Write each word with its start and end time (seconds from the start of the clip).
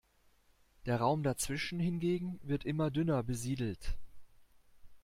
Der 0.87 0.97
Raum 0.97 1.21
dazwischen 1.21 1.79
hingegen 1.79 2.39
wird 2.41 2.65
immer 2.65 2.89
dünner 2.89 3.21
besiedelt. 3.21 3.99